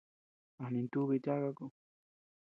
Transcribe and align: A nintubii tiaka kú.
A 0.63 0.65
nintubii 0.71 1.23
tiaka 1.23 1.49
kú. 1.57 1.65